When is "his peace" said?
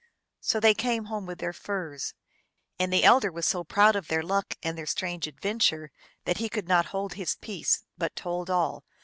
7.13-7.83